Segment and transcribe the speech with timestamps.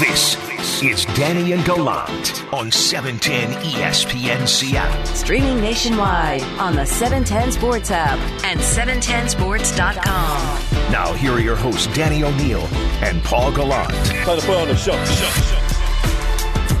[0.00, 0.36] This
[0.82, 5.06] is Danny and Gallant on E 710 ESPN Seattle.
[5.06, 10.90] Streaming nationwide on the 710 Sports app and 710sports.com.
[10.90, 12.66] Now, here are your hosts, Danny O'Neill
[13.04, 13.88] and Paul Gallant.
[14.24, 14.94] Trying to put on the show.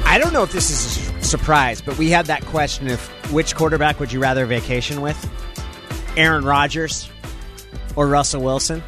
[0.04, 3.00] I don't know if this is a surprise, but we had that question of
[3.32, 5.30] which quarterback would you rather vacation with?
[6.16, 7.08] Aaron Rodgers
[7.94, 8.82] or Russell Wilson?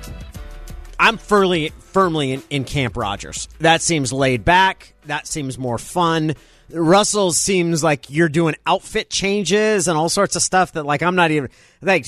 [0.98, 3.48] I'm firmly firmly in, in Camp Rodgers.
[3.60, 4.94] That seems laid back.
[5.06, 6.34] That seems more fun.
[6.70, 11.14] Russell seems like you're doing outfit changes and all sorts of stuff that like I'm
[11.14, 12.06] not even like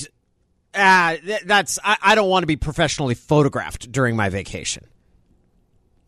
[0.75, 4.85] ah that's I, I don't want to be professionally photographed during my vacation.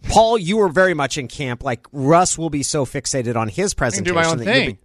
[0.03, 1.63] Paul, you were very much in camp.
[1.63, 4.13] Like Russ will be so fixated on his presentation.
[4.13, 4.77] do presentation my own that you'll thing.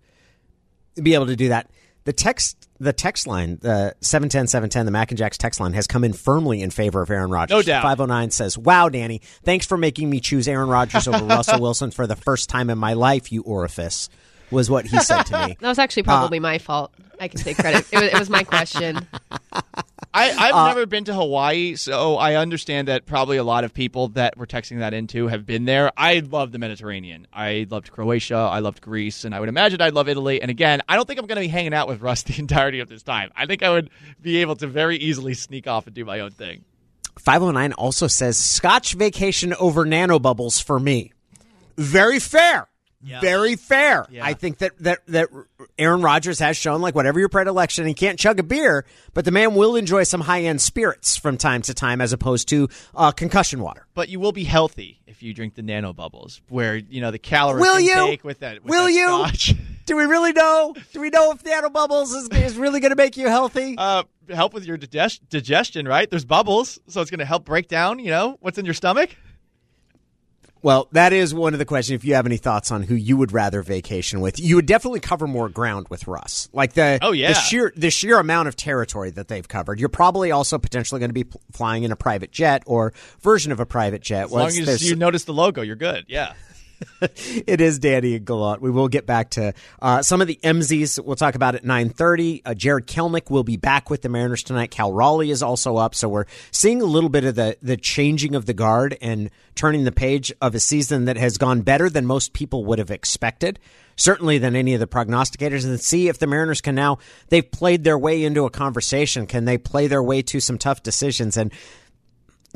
[0.96, 1.70] be, be able to do that.
[2.04, 5.86] The text, the text line, the 710 710, the Mac and Jacks text line has
[5.86, 7.54] come in firmly in favor of Aaron Rodgers.
[7.54, 7.82] No doubt.
[7.82, 12.06] 509 says, Wow, Danny, thanks for making me choose Aaron Rodgers over Russell Wilson for
[12.06, 14.08] the first time in my life, you orifice,
[14.50, 15.56] was what he said to me.
[15.60, 16.92] That was actually probably my fault.
[17.20, 17.86] I can take credit.
[17.92, 19.06] It was, it was my question.
[20.14, 23.74] I, I've Uh, never been to Hawaii, so I understand that probably a lot of
[23.74, 25.92] people that we're texting that into have been there.
[25.96, 27.26] I love the Mediterranean.
[27.34, 28.36] I loved Croatia.
[28.36, 30.40] I loved Greece, and I would imagine I'd love Italy.
[30.40, 32.80] And again, I don't think I'm going to be hanging out with Russ the entirety
[32.80, 33.30] of this time.
[33.36, 33.90] I think I would
[34.22, 36.64] be able to very easily sneak off and do my own thing.
[37.18, 41.12] 509 also says, Scotch vacation over nanobubbles for me.
[41.76, 42.68] Very fair.
[43.20, 44.06] Very fair.
[44.20, 45.28] I think that, that that
[45.78, 49.30] Aaron Rodgers has shown like whatever your predilection, he can't chug a beer, but the
[49.30, 53.12] man will enjoy some high end spirits from time to time, as opposed to uh,
[53.12, 53.86] concussion water.
[53.94, 57.18] But you will be healthy if you drink the nano bubbles, where you know the
[57.18, 58.18] calories Will you?
[58.22, 58.62] with that.
[58.62, 59.56] With Will that you?
[59.86, 60.74] Do we really know?
[60.92, 63.76] Do we know if nanobubbles is, is really going to make you healthy?
[63.78, 66.10] uh, help with your digest- digestion, right?
[66.10, 68.00] There's bubbles, so it's going to help break down.
[68.00, 69.10] You know what's in your stomach.
[70.62, 71.94] Well, that is one of the questions.
[71.96, 75.00] If you have any thoughts on who you would rather vacation with, you would definitely
[75.00, 76.48] cover more ground with Russ.
[76.52, 77.28] Like the Oh, yeah.
[77.28, 79.78] the sheer the sheer amount of territory that they've covered.
[79.78, 83.60] You're probably also potentially going to be flying in a private jet or version of
[83.60, 84.24] a private jet.
[84.24, 86.04] As long as you notice the logo, you're good.
[86.08, 86.32] Yeah.
[87.00, 88.60] it is Danny and.
[88.60, 91.02] We will get back to uh, some of the MZs.
[91.04, 92.42] We'll talk about at nine thirty.
[92.44, 94.70] Uh, Jarred Kelenic will be back with the Mariners tonight.
[94.70, 98.34] Cal Raleigh is also up, so we're seeing a little bit of the the changing
[98.34, 102.06] of the guard and turning the page of a season that has gone better than
[102.06, 103.58] most people would have expected.
[103.98, 106.98] Certainly than any of the prognosticators, and see if the Mariners can now
[107.28, 109.26] they've played their way into a conversation.
[109.26, 111.50] Can they play their way to some tough decisions and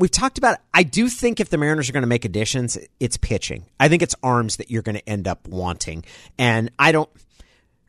[0.01, 0.57] we've talked about.
[0.73, 3.65] I do think if the Mariners are going to make additions, it's pitching.
[3.79, 6.03] I think it's arms that you're going to end up wanting.
[6.37, 7.09] And I don't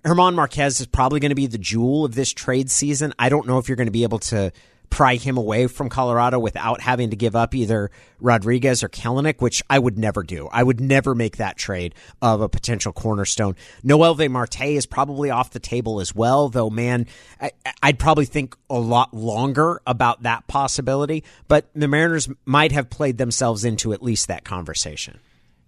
[0.05, 3.15] German Marquez is probably going to be the jewel of this trade season.
[3.19, 4.53] I don't know if you're going to be able to
[4.93, 9.63] pry him away from Colorado without having to give up either Rodriguez or Kelenic, which
[9.71, 10.51] I would never do.
[10.53, 13.57] I would never make that trade of a potential cornerstone.
[13.83, 17.07] Noelvi Marte is probably off the table as well, though, man,
[17.41, 21.25] I, I'd probably think a lot longer about that possibility.
[21.49, 25.21] But the Mariners might have played themselves into at least that conversation.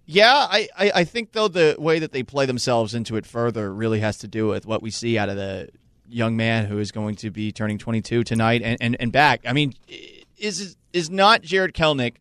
[0.05, 3.73] Yeah, I, I, I think though the way that they play themselves into it further
[3.73, 5.69] really has to do with what we see out of the
[6.09, 9.41] young man who is going to be turning 22 tonight and, and, and back.
[9.45, 9.73] I mean,
[10.37, 12.15] is is not Jarred Kelenic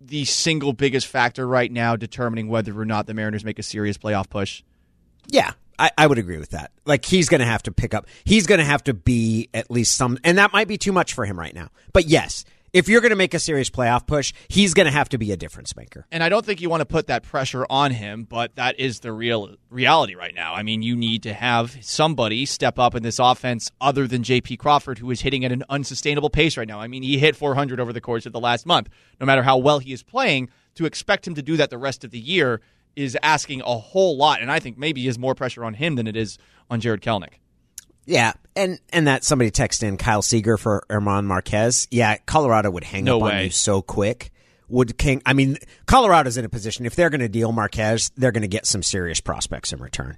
[0.00, 3.96] the single biggest factor right now determining whether or not the Mariners make a serious
[3.96, 4.62] playoff push?
[5.28, 6.72] Yeah, I, I would agree with that.
[6.84, 8.06] Like he's going to have to pick up.
[8.24, 11.14] He's going to have to be at least some, and that might be too much
[11.14, 11.68] for him right now.
[11.92, 15.08] But yes, if you're going to make a serious playoff push, he's going to have
[15.10, 16.06] to be a difference maker.
[16.10, 19.00] And I don't think you want to put that pressure on him, but that is
[19.00, 20.54] the real reality right now.
[20.54, 24.56] I mean, you need to have somebody step up in this offense other than J.P.
[24.56, 26.80] Crawford, who is hitting at an unsustainable pace right now.
[26.80, 28.88] I mean, he hit 400 over the course of the last month.
[29.20, 32.04] No matter how well he is playing, to expect him to do that the rest
[32.04, 32.62] of the year
[32.96, 34.40] is asking a whole lot.
[34.40, 36.38] And I think maybe is more pressure on him than it is
[36.70, 37.41] on Jarred Kelenic.
[38.04, 41.86] Yeah, and and that somebody texted in Kyle Seager for German Marquez.
[41.90, 44.32] Yeah, Colorado would hang No up on you so quick.
[44.68, 45.22] Would King?
[45.26, 48.48] I mean, Colorado's in a position if they're going to deal Marquez, they're going to
[48.48, 50.16] get some serious prospects in return.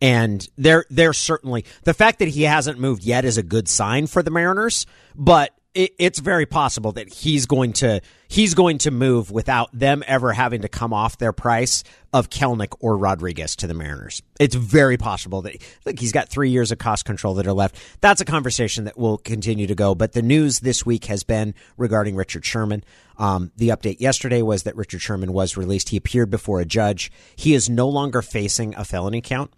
[0.00, 4.06] And they're they're certainly the fact that he hasn't moved yet is a good sign
[4.06, 8.90] for the Mariners, but it, it's very possible that he's going to he's going to
[8.90, 13.66] move without them ever having to come off their price of Kelenic or Rodriguez to
[13.66, 14.22] the Mariners.
[14.40, 17.76] It's very possible that look he's got three years of cost control that are left.
[18.00, 19.94] That's a conversation that will continue to go.
[19.94, 22.82] But the news this week has been regarding Richard Sherman.
[23.18, 25.90] Um, the update yesterday was that Richard Sherman was released.
[25.90, 27.12] He appeared before a judge.
[27.36, 29.52] He is no longer facing a felony count.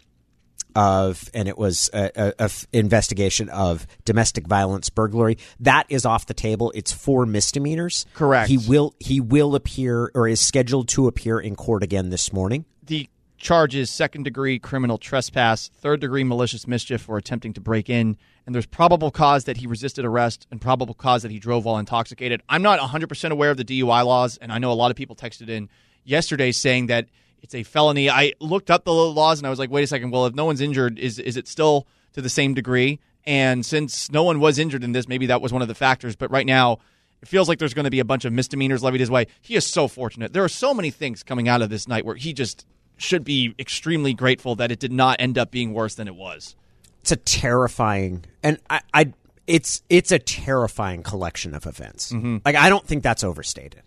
[0.75, 5.37] Of, and it was a, a, a f- investigation of domestic violence burglary.
[5.59, 6.71] That is off the table.
[6.75, 8.05] It's four misdemeanors.
[8.13, 8.49] Correct.
[8.49, 12.65] He will he will appear or is scheduled to appear in court again this morning.
[12.83, 18.17] The charges second degree criminal trespass, third degree malicious mischief for attempting to break in,
[18.45, 21.77] and there's probable cause that he resisted arrest and probable cause that he drove while
[21.77, 22.41] intoxicated.
[22.49, 25.15] I'm not 100% aware of the DUI laws, and I know a lot of people
[25.15, 25.69] texted in
[26.03, 27.07] yesterday saying that
[27.41, 28.09] it's a felony.
[28.09, 30.11] I looked up the laws and I was like, wait a second.
[30.11, 32.99] Well, if no one's injured, is is it still to the same degree?
[33.25, 36.15] And since no one was injured in this, maybe that was one of the factors.
[36.15, 36.79] But right now,
[37.21, 39.27] it feels like there's going to be a bunch of misdemeanors levied his way.
[39.41, 40.33] He is so fortunate.
[40.33, 42.65] There are so many things coming out of this night where he just
[42.97, 46.55] should be extremely grateful that it did not end up being worse than it was.
[47.01, 49.13] It's a terrifying, and I, I
[49.47, 52.11] it's it's a terrifying collection of events.
[52.11, 52.37] Mm-hmm.
[52.45, 53.83] Like I don't think that's overstated.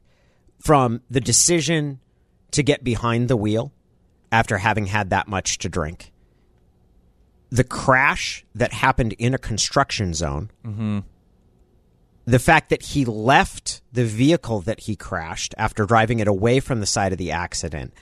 [0.58, 2.00] From the decision
[2.52, 3.72] to get behind the wheel
[4.31, 6.12] after having had that much to drink,
[7.50, 10.50] the crash that happened in a construction zone,
[12.25, 16.81] the fact that he left the vehicle that he crashed after driving it away from
[16.81, 17.93] the side of the accident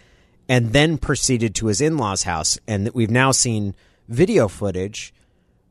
[0.49, 3.75] and then proceeded to his in-laws house and that we've now seen
[4.09, 5.15] video footage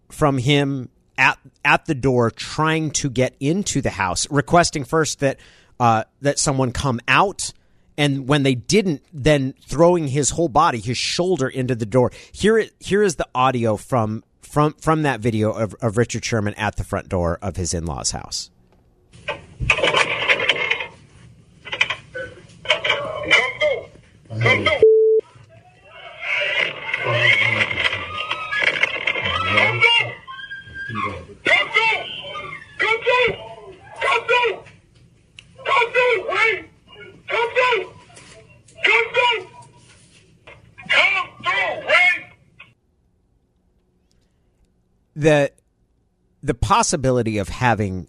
[0.10, 5.38] from him at at the door trying to get into the house requesting first that
[5.80, 7.54] uh, that someone come out
[8.00, 12.12] and when they didn't then throwing his whole body his shoulder into the door.
[12.31, 16.78] Here here is the audio from from from that video of, of Richard Sherman at
[16.78, 18.50] the front door of his in-laws house.
[29.60, 30.12] Come through.
[31.44, 32.04] Come through.
[32.78, 33.34] Come through.
[34.01, 34.63] Come through.
[35.66, 36.18] Come through.
[36.30, 36.69] Wait.
[37.28, 37.94] Come through.
[38.84, 39.48] Come through.
[40.89, 41.88] Come through.
[41.88, 42.25] Wait.
[45.19, 45.51] The
[46.42, 48.07] the possibility of having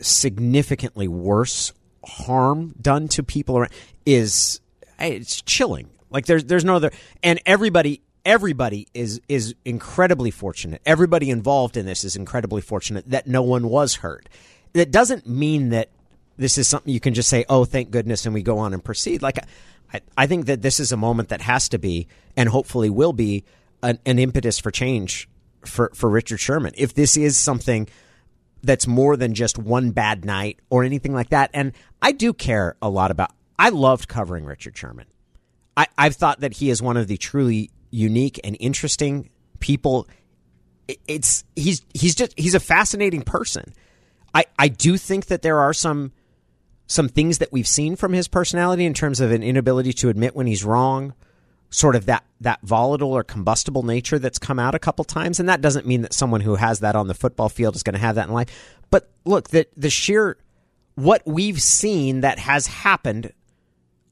[0.00, 1.72] significantly worse
[2.04, 3.72] harm done to people around
[4.04, 4.60] is
[5.00, 5.90] eh, it's chilling.
[6.08, 10.80] Like there's there's no other and everybody everybody is is incredibly fortunate.
[10.86, 14.28] Everybody involved in this is incredibly fortunate that no one was hurt.
[14.72, 15.90] That doesn't mean that
[16.36, 18.84] this is something you can just say, "Oh, thank goodness," and we go on and
[18.84, 19.20] proceed.
[19.20, 19.38] Like
[19.92, 22.06] I, I think that this is a moment that has to be,
[22.36, 23.44] and hopefully will be,
[23.82, 25.28] an, an impetus for change
[25.68, 26.72] for for Richard Sherman.
[26.76, 27.88] If this is something
[28.62, 31.72] that's more than just one bad night or anything like that, and
[32.02, 33.30] I do care a lot about.
[33.58, 35.06] I loved covering Richard Sherman.
[35.76, 39.30] I, I've thought that he is one of the truly unique and interesting
[39.60, 40.08] people.
[40.88, 43.72] It- It's he's he's just he's a fascinating person.
[44.34, 46.12] I, I do think that there are some
[46.86, 50.36] some things that we've seen from his personality in terms of an inability to admit
[50.36, 51.14] when he's wrong,
[51.70, 55.48] sort of that that volatile or combustible nature that's come out a couple times, and
[55.48, 58.00] that doesn't mean that someone who has that on the football field is going to
[58.00, 58.78] have that in life.
[58.90, 60.36] But look, the the sheer
[60.94, 63.32] what we've seen that has happened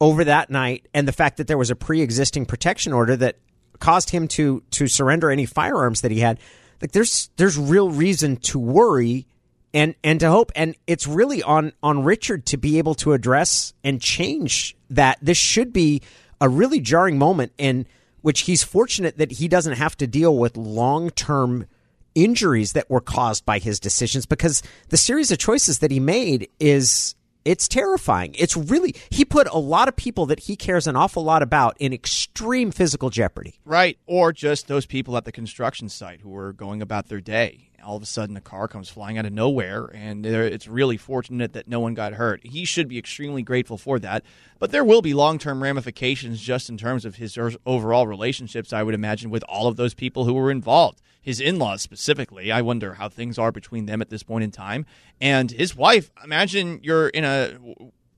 [0.00, 3.38] over that night and the fact that there was a pre-existing protection order that
[3.78, 6.38] caused him to to surrender any firearms that he had
[6.80, 9.26] like there's there's real reason to worry
[9.74, 10.52] and and to hope.
[10.54, 15.18] And it's really on on Richard to be able to address and change that.
[15.20, 16.02] This should be
[16.40, 17.86] a really jarring moment in
[18.20, 21.66] which he's fortunate that he doesn't have to deal with long-term
[22.14, 26.48] injuries that were caused by his decisions because the series of choices that he made
[26.58, 27.14] is
[27.44, 28.34] it's terrifying.
[28.38, 31.76] It's really he put a lot of people that he cares an awful lot about
[31.78, 33.60] in extreme physical jeopardy.
[33.64, 33.98] Right.
[34.06, 37.70] Or just those people at the construction site who were going about their day.
[37.84, 41.52] All of a sudden, a car comes flying out of nowhere, and it's really fortunate
[41.52, 42.40] that no one got hurt.
[42.44, 44.24] He should be extremely grateful for that.
[44.58, 48.72] But there will be long term ramifications just in terms of his er- overall relationships,
[48.72, 51.00] I would imagine, with all of those people who were involved.
[51.20, 52.52] His in laws specifically.
[52.52, 54.84] I wonder how things are between them at this point in time.
[55.20, 57.58] And his wife, imagine you're in a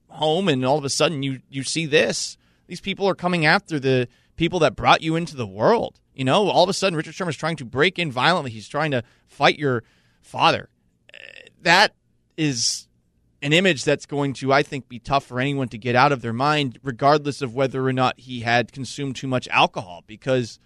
[0.09, 2.37] home and all of a sudden you, you see this.
[2.67, 5.99] These people are coming after the people that brought you into the world.
[6.13, 8.51] You know, all of a sudden Richard Sherman is trying to break in violently.
[8.51, 9.83] He's trying to fight your
[10.21, 10.69] father.
[11.61, 11.93] That
[12.37, 12.87] is
[13.41, 16.21] an image that's going to, I think, be tough for anyone to get out of
[16.21, 20.03] their mind, regardless of whether or not he had consumed too much alcohol.
[20.07, 20.59] Because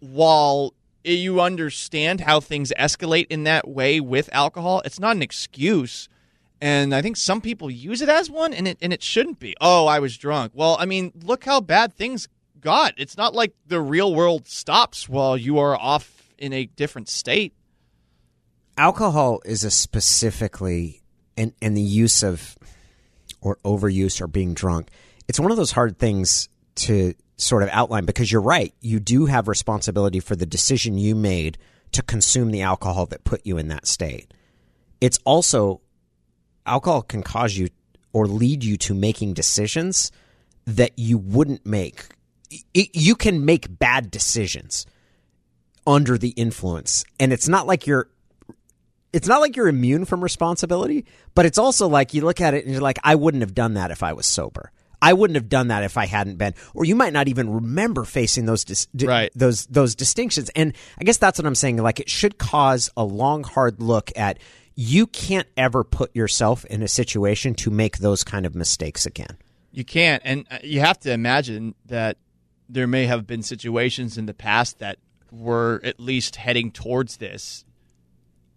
[0.00, 6.08] while you understand how things escalate in that way with alcohol, it's not an excuse.
[6.60, 9.54] And I think some people use it as one, and it and it shouldn't be.
[9.60, 10.52] Oh, I was drunk.
[10.54, 12.28] Well, I mean, look how bad things
[12.60, 12.94] got.
[12.96, 17.54] It's not like the real world stops while you are off in a different state.
[18.76, 21.02] Alcohol is a specifically
[21.36, 22.56] and and the use of
[23.40, 24.88] or overuse or being drunk.
[25.28, 28.74] It's one of those hard things to sort of outline because you're right.
[28.80, 31.58] You do have responsibility for the decision you made
[31.92, 34.32] to consume the alcohol that put you in that state.
[35.00, 35.80] It's also
[36.66, 37.68] alcohol can cause you
[38.12, 40.10] or lead you to making decisions
[40.66, 42.08] that you wouldn't make.
[42.50, 44.86] It, you can make bad decisions
[45.86, 48.08] under the influence, and it's not like you're.
[49.10, 52.64] It's not like you're immune from responsibility, but it's also like you look at it
[52.64, 54.70] and you're like, I wouldn't have done that if I was sober.
[55.00, 58.04] I wouldn't have done that if I hadn't been, or you might not even remember
[58.04, 59.30] facing those dis- Right.
[59.34, 60.50] those those distinctions.
[60.50, 61.78] And I guess that's what I'm saying.
[61.78, 64.38] Like it should cause a long, hard look at
[64.74, 69.38] you can't ever put yourself in a situation to make those kind of mistakes again.
[69.72, 72.18] You can't, and uh, you have to imagine that
[72.68, 74.98] there may have been situations in the past that
[75.30, 77.64] were at least heading towards this.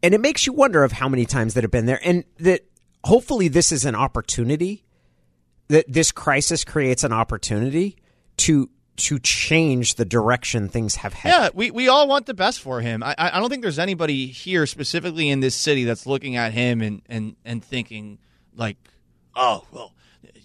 [0.03, 2.61] And it makes you wonder of how many times that have been there, and that
[3.03, 4.85] hopefully this is an opportunity.
[5.67, 7.95] That this crisis creates an opportunity
[8.37, 11.39] to to change the direction things have headed.
[11.39, 13.01] Yeah, we, we all want the best for him.
[13.01, 16.81] I, I don't think there's anybody here, specifically in this city, that's looking at him
[16.81, 18.19] and, and, and thinking,
[18.53, 18.77] like,
[19.33, 19.93] oh, well,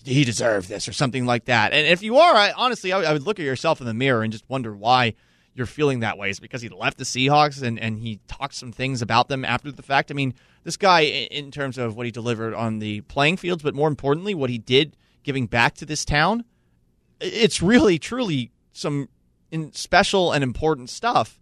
[0.06, 1.72] he deserved this or something like that.
[1.72, 3.94] And if you are, I, honestly, I, would- I would look at yourself in the
[3.94, 5.14] mirror and just wonder why
[5.54, 6.30] you're feeling that way.
[6.30, 9.72] Is because he left the Seahawks and, and he talked some things about them after
[9.72, 10.10] the fact?
[10.10, 10.34] I mean,
[10.64, 14.34] this guy, in, terms of what he delivered on the playing fields, but more importantly,
[14.34, 16.44] what he did giving back to this town,
[17.20, 19.08] it's really truly some
[19.72, 21.40] special and important stuff.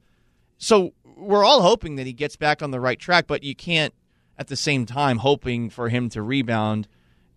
[0.58, 3.92] So we're all hoping that he gets back on the right track, but you can't
[4.38, 6.88] at the same time hoping for him to rebound.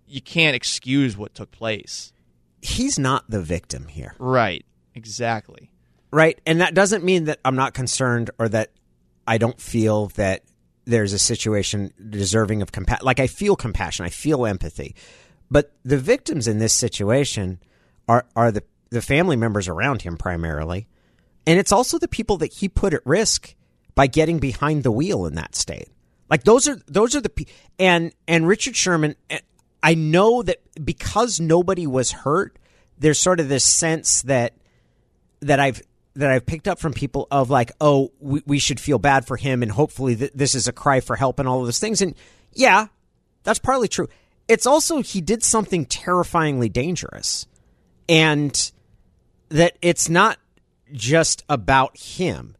[0.08, 2.14] You can't excuse what took place.
[2.62, 4.16] He's not the victim here.
[4.20, 4.66] Right.
[4.96, 5.70] Exactly.
[6.12, 6.40] right?
[6.46, 8.72] And that doesn't mean that I'm not concerned or that
[9.28, 10.44] I don't feel that
[10.86, 13.06] there's a situation deserving of compassion.
[13.06, 14.96] Like I feel compassion, I feel empathy,
[15.52, 17.60] but the victims in this situation
[18.08, 20.88] are are the the family members around him primarily,
[21.46, 23.54] and it's also the people that he put at risk
[23.96, 25.90] by getting behind the wheel in that state.
[26.30, 27.48] Like those are those are the
[27.78, 29.16] and and Richard Sherman.
[29.30, 29.40] Eh,
[29.82, 32.58] I know that because nobody was hurt,
[32.98, 34.54] there's sort of this sense that
[35.42, 35.82] that I've
[36.16, 39.38] that I've picked up from people of like, oh, we, we should feel bad for
[39.38, 42.02] him, and hopefully th- this is a cry for help and all of those things.
[42.02, 42.16] And
[42.54, 42.88] yeah,
[43.44, 44.08] that's partly true.
[44.48, 47.46] It's also he did something terrifyingly dangerous,
[48.10, 48.72] and
[49.50, 50.40] that it's not
[50.92, 52.57] just about him.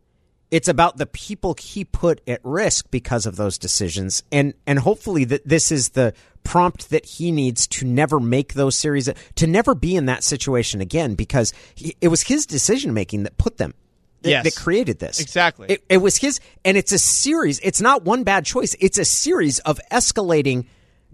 [0.50, 5.26] It's about the people he put at risk because of those decisions, and and hopefully
[5.26, 6.14] that this is the
[6.44, 10.80] prompt that he needs to never make those series, to never be in that situation
[10.80, 13.74] again, because he, it was his decision making that put them,
[14.22, 14.44] that, Yes.
[14.46, 15.20] that created this.
[15.20, 15.68] Exactly.
[15.70, 17.60] It, it was his, and it's a series.
[17.60, 18.74] It's not one bad choice.
[18.80, 20.68] It's a series of escalating,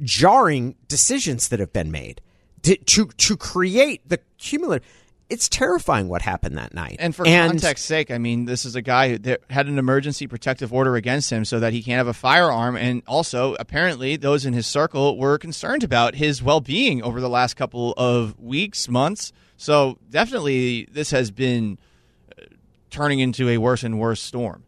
[0.03, 2.21] jarring decisions that have been made
[2.61, 4.87] to to, to create the cumulative.
[5.29, 6.97] It's terrifying what happened that night.
[6.99, 10.73] And for context's sake, I mean, this is a guy who had an emergency protective
[10.73, 12.75] order against him so that he can't have a firearm.
[12.75, 17.29] And also, apparently, those in his circle were concerned about his well being over the
[17.29, 19.31] last couple of weeks, months.
[19.57, 21.79] So, definitely, this has been
[22.37, 22.43] uh,
[22.89, 24.63] turning into a worse and worse storm.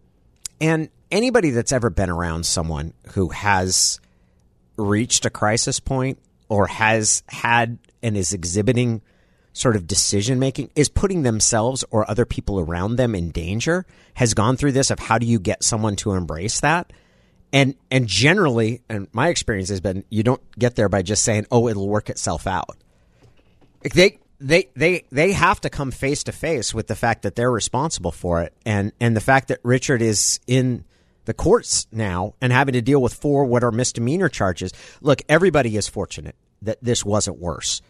[0.62, 4.00] And anybody that's ever been around someone who has
[4.78, 6.20] reached a crisis point
[6.50, 9.02] or has had and is exhibiting
[9.56, 14.34] sort of decision making is putting themselves or other people around them in danger has
[14.34, 16.92] gone through this of how do you get someone to embrace that?
[17.54, 21.48] And and generally and my experience has been you don't get there by just saying
[21.52, 22.78] oh it'll work itself out.
[23.94, 27.52] They they they they have to come face to face with the fact that they're
[27.52, 30.84] responsible for it and and the fact that Richard is in
[31.24, 34.74] the courts now and having to deal with four what are misdemeanor charges.
[35.00, 37.82] Look everybody is fortunate that this wasn't worse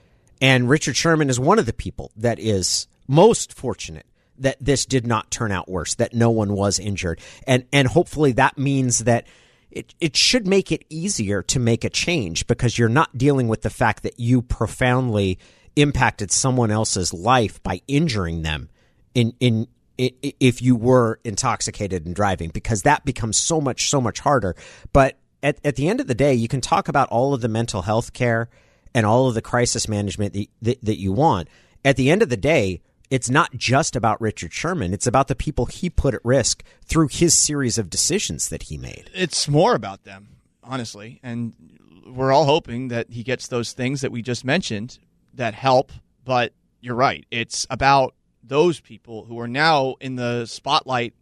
[0.42, 4.06] and Richard Sherman is one of the people that is most fortunate
[4.38, 7.20] that this did not turn out worse that no one was injured.
[7.48, 9.28] And and hopefully that means that
[9.72, 13.62] it, it should make it easier to make a change because you're not dealing with
[13.62, 15.38] the fact that you profoundly
[15.76, 18.70] impacted someone else's life by injuring them
[19.14, 24.20] in in if you were intoxicated and driving because that becomes so much so much
[24.20, 24.56] harder.
[24.92, 27.48] But at, at the end of the day you can talk about all of the
[27.48, 28.50] mental health care
[28.96, 31.48] and all of the crisis management that, that, that you want
[31.84, 35.36] at the end of the day it's not just about Richard Sherman it's about the
[35.36, 39.76] people he put at risk through his series of decisions that he made It's more
[39.76, 40.30] about them,
[40.64, 41.20] honestly.
[41.22, 41.54] And
[42.06, 45.00] we're all hoping that he gets those things that we just mentioned
[45.34, 45.92] that help.
[46.24, 47.26] But you're right.
[47.32, 51.14] It's about those people who are now in the spotlight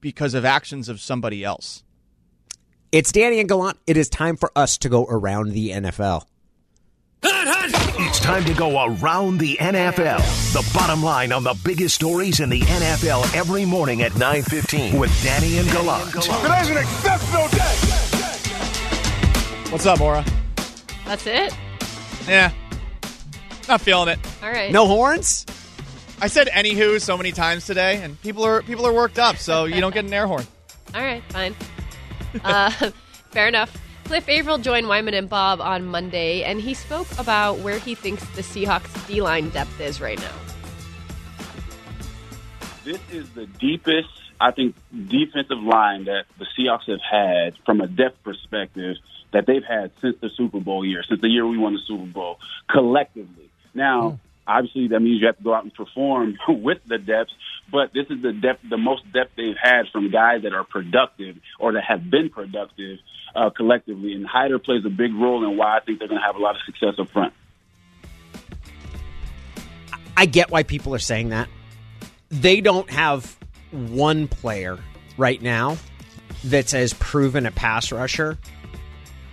[0.00, 1.82] because of actions of somebody else.
[2.92, 3.78] It's Danny and Gallant.
[3.86, 6.24] It is time for us to go around the NFL.
[7.24, 7.94] Hot, hot.
[8.08, 10.18] It's time to go around the NFL.
[10.52, 15.10] The bottom line on the biggest stories in the NFL every morning at 9:15 with
[15.22, 16.10] Danny and Gallant.
[16.12, 17.74] Today's an exceptional day.
[19.72, 20.24] What's up, Maura?
[21.06, 21.56] That's it.
[22.28, 22.52] Yeah,
[23.68, 24.18] not feeling it.
[24.42, 24.70] All right.
[24.70, 25.46] No horns?
[26.20, 29.64] I said anywho so many times today, and people are people are worked up, so
[29.64, 30.46] you don't get an air horn.
[30.94, 31.22] All right.
[31.30, 31.56] Fine.
[32.44, 32.70] uh,
[33.32, 33.76] fair enough.
[34.06, 38.24] Cliff Avril joined Wyman and Bob on Monday, and he spoke about where he thinks
[38.36, 40.32] the Seahawks D line depth is right now.
[42.84, 44.08] this is the deepest,
[44.40, 44.76] I think,
[45.08, 48.96] defensive line that the Seahawks have had from a depth perspective
[49.32, 52.06] that they've had since the Super Bowl year, since the year we won the Super
[52.06, 52.38] Bowl
[52.70, 53.50] collectively.
[53.74, 54.25] Now, hmm.
[54.46, 57.30] Obviously, that means you have to go out and perform with the depth,
[57.70, 61.36] but this is the depth, the most depth they've had from guys that are productive
[61.58, 62.98] or that have been productive
[63.34, 64.12] uh, collectively.
[64.12, 66.40] And Hyder plays a big role in why I think they're going to have a
[66.40, 67.32] lot of success up front.
[70.16, 71.48] I get why people are saying that.
[72.30, 73.36] They don't have
[73.70, 74.78] one player
[75.18, 75.76] right now
[76.44, 78.38] that's as proven a pass rusher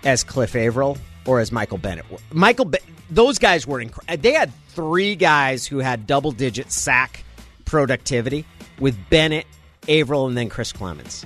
[0.04, 2.06] as Cliff Avril or as Michael Bennett.
[2.34, 2.72] Michael,
[3.14, 4.14] those guys were incredible.
[4.14, 7.24] Uh, they had three guys who had double digit sack
[7.66, 8.46] productivity
[8.80, 9.46] with Bennett,
[9.88, 11.26] Avril, and then Chris Clemons.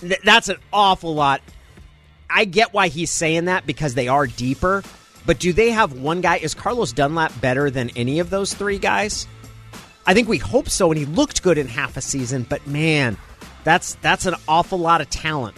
[0.00, 1.42] Th- that's an awful lot.
[2.28, 4.82] I get why he's saying that because they are deeper.
[5.26, 6.36] But do they have one guy?
[6.36, 9.26] Is Carlos Dunlap better than any of those three guys?
[10.06, 12.46] I think we hope so, and he looked good in half a season.
[12.48, 13.18] But man,
[13.64, 15.56] that's that's an awful lot of talent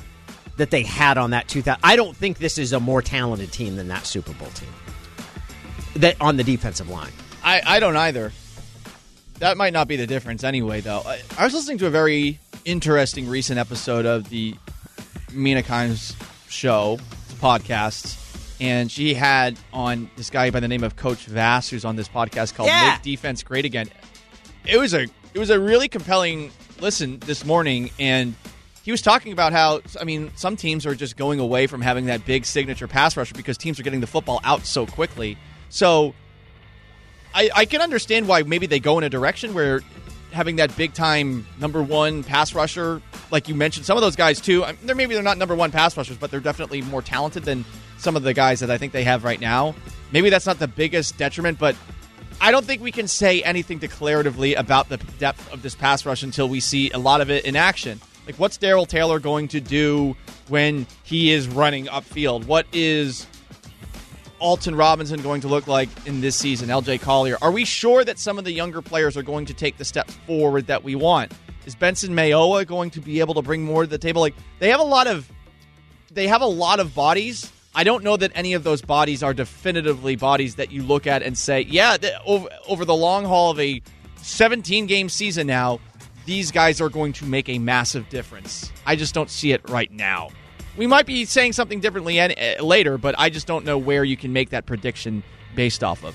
[0.56, 1.80] that they had on that 2000.
[1.84, 4.68] I don't think this is a more talented team than that Super Bowl team.
[5.96, 7.12] That on the defensive line.
[7.44, 8.32] I, I don't either.
[9.38, 11.02] That might not be the difference anyway, though.
[11.04, 14.54] I, I was listening to a very interesting recent episode of the
[15.32, 16.14] Mina Kimes
[16.48, 16.98] show
[17.40, 18.16] podcast,
[18.60, 22.08] and she had on this guy by the name of Coach Vass, who's on this
[22.08, 22.92] podcast called Yeah.
[22.92, 23.88] Make Defense Great Again.
[24.64, 25.02] It was a
[25.34, 28.34] it was a really compelling listen this morning, and
[28.84, 32.06] he was talking about how I mean some teams are just going away from having
[32.06, 35.36] that big signature pass rusher because teams are getting the football out so quickly.
[35.72, 36.14] So
[37.34, 39.80] I, I can understand why maybe they go in a direction where
[40.30, 44.38] having that big time number one pass rusher, like you mentioned, some of those guys
[44.38, 44.66] too.
[44.82, 47.64] They're maybe they're not number one pass rushers, but they're definitely more talented than
[47.96, 49.74] some of the guys that I think they have right now.
[50.12, 51.74] Maybe that's not the biggest detriment, but
[52.38, 56.22] I don't think we can say anything declaratively about the depth of this pass rush
[56.22, 57.98] until we see a lot of it in action.
[58.26, 60.16] Like, what's Darrell Taylor going to do
[60.48, 62.44] when he is running upfield?
[62.44, 63.26] What is
[64.42, 66.68] Alton Robinson going to look like in this season?
[66.68, 67.38] LJ Collier.
[67.40, 70.14] Are we sure that some of the younger players are going to take the steps
[70.26, 71.32] forward that we want?
[71.64, 74.20] Is Benson Mayowa going to be able to bring more to the table?
[74.20, 75.30] Like they have a lot of
[76.10, 77.50] they have a lot of bodies.
[77.74, 81.22] I don't know that any of those bodies are definitively bodies that you look at
[81.22, 83.80] and say, yeah, over, over the long haul of a
[84.16, 85.80] 17 game season now,
[86.26, 88.70] these guys are going to make a massive difference.
[88.84, 90.30] I just don't see it right now.
[90.76, 94.04] We might be saying something differently an- uh, later, but I just don't know where
[94.04, 95.22] you can make that prediction
[95.54, 96.14] based off of.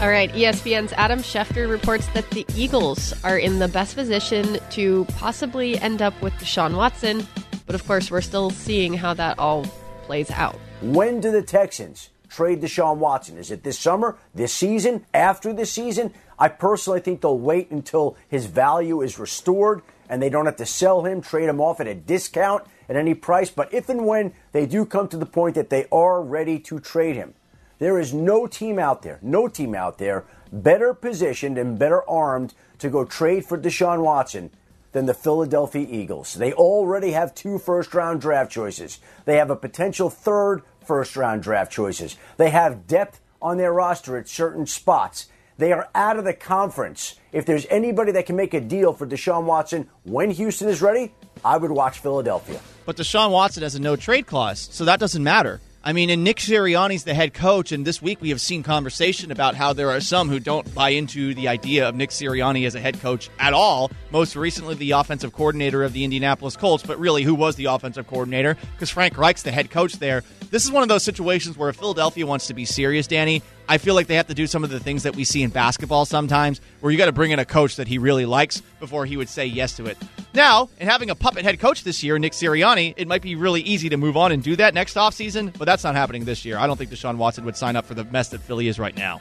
[0.00, 5.04] All right, ESPN's Adam Schefter reports that the Eagles are in the best position to
[5.16, 7.28] possibly end up with Deshaun Watson,
[7.66, 9.66] but of course, we're still seeing how that all
[10.04, 10.58] plays out.
[10.80, 13.36] When do the Texans trade Deshaun Watson?
[13.36, 16.14] Is it this summer, this season, after this season?
[16.38, 20.66] I personally think they'll wait until his value is restored and they don't have to
[20.66, 23.50] sell him, trade him off at a discount at any price.
[23.50, 26.80] But if and when they do come to the point that they are ready to
[26.80, 27.34] trade him,
[27.78, 32.54] there is no team out there, no team out there better positioned and better armed
[32.78, 34.50] to go trade for Deshaun Watson
[34.92, 36.34] than the Philadelphia Eagles.
[36.34, 38.98] They already have two first round draft choices.
[39.24, 42.16] They have a potential third first round draft choices.
[42.36, 45.28] They have depth on their roster at certain spots.
[45.58, 47.16] They are out of the conference.
[47.32, 51.12] If there's anybody that can make a deal for Deshaun Watson when Houston is ready,
[51.44, 52.60] I would watch Philadelphia.
[52.86, 55.60] But Deshaun Watson has a no trade clause, so that doesn't matter.
[55.82, 59.30] I mean, and Nick Sirianni's the head coach, and this week we have seen conversation
[59.30, 62.74] about how there are some who don't buy into the idea of Nick Sirianni as
[62.74, 63.90] a head coach at all.
[64.10, 68.06] Most recently, the offensive coordinator of the Indianapolis Colts, but really, who was the offensive
[68.06, 68.58] coordinator?
[68.74, 70.22] Because Frank Reich's the head coach there.
[70.50, 73.78] This is one of those situations where if Philadelphia wants to be serious, Danny, I
[73.78, 76.04] feel like they have to do some of the things that we see in basketball
[76.04, 79.16] sometimes, where you got to bring in a coach that he really likes before he
[79.16, 79.96] would say yes to it.
[80.32, 83.62] Now, in having a puppet head coach this year, Nick Sirianni, it might be really
[83.62, 86.56] easy to move on and do that next offseason, but that's not happening this year.
[86.56, 88.96] I don't think Deshaun Watson would sign up for the mess that Philly is right
[88.96, 89.20] now.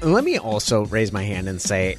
[0.00, 1.96] Let me also raise my hand and say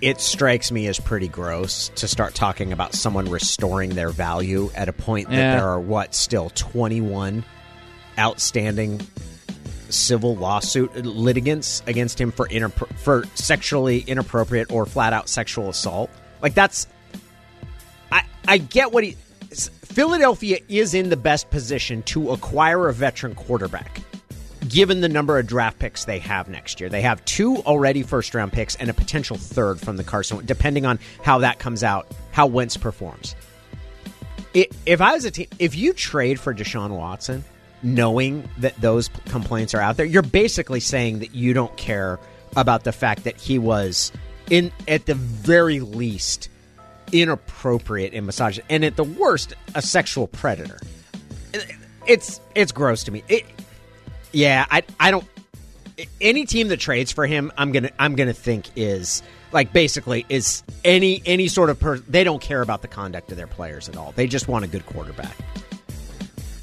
[0.00, 4.88] it strikes me as pretty gross to start talking about someone restoring their value at
[4.88, 5.56] a point that Yeah.
[5.56, 7.44] there are what still 21
[8.18, 9.06] outstanding
[9.88, 16.10] civil lawsuit litigants against him for inappro- for sexually inappropriate or flat out sexual assault.
[16.42, 16.86] Like that's
[18.12, 19.16] I I get what he
[19.84, 24.00] Philadelphia is in the best position to acquire a veteran quarterback
[24.68, 26.88] given the number of draft picks they have next year.
[26.88, 30.84] They have two already first round picks and a potential third from the Carson, depending
[30.84, 33.36] on how that comes out, how Wentz performs.
[34.54, 37.44] I- If I was a team, if you trade for Deshaun Watson,
[37.82, 42.18] knowing that those complaints are out there, you're basically saying that you don't care
[42.56, 44.10] about the fact that he was
[44.50, 46.48] in, at the very least,
[47.12, 50.78] inappropriate in massage, and at the worst, a sexual predator.
[52.06, 53.22] It's it's gross to me.
[53.28, 53.44] It,
[54.32, 55.24] yeah, I I don't.
[56.20, 60.62] Any team that trades for him, I'm gonna I'm gonna think is like basically is
[60.84, 61.98] any any sort of per.
[61.98, 64.12] They don't care about the conduct of their players at all.
[64.12, 65.36] They just want a good quarterback.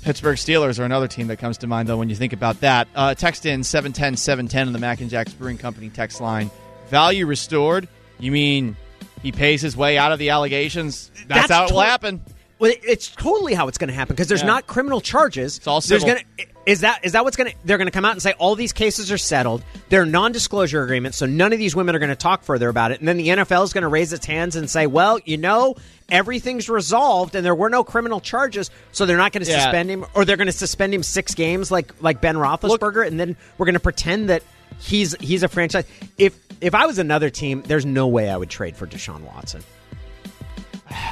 [0.04, 2.90] Pittsburgh Steelers are another team that comes to mind, though, when you think about that.
[2.94, 6.52] Uh, text in 710 710 on the Mac and Jack's Brewing Company text line.
[6.90, 7.88] Value restored?
[8.20, 8.76] You mean
[9.24, 11.10] he pays his way out of the allegations?
[11.28, 12.22] That's, how it will to- happen.
[12.60, 14.48] Well, it's totally how it's going to happen because there's Yeah.
[14.48, 15.58] not criminal charges.
[15.58, 16.22] It's all There's gonna,
[16.66, 17.58] is that is that what's going to?
[17.66, 19.64] They're going to come out and say all these cases are settled.
[19.90, 23.00] They're non-disclosure agreements, so none of these women are going to talk further about it.
[23.00, 25.76] And then the NFL is going to raise its hands and say, "Well, you know,
[26.10, 29.64] everything's resolved, and there were no criminal charges, so they're not going to Yeah.
[29.64, 33.20] suspend him, or they're going to suspend him six games, like like Ben Roethlisberger, and
[33.20, 34.44] then we're going to pretend that
[34.80, 35.86] he's he's a franchise.
[36.18, 39.64] If if I was another team, there's no way I would trade for Deshaun Watson.